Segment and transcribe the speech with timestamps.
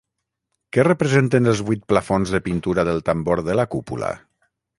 [0.77, 4.11] Què representen els vuit plafons de pintura del tambor de la cúpula?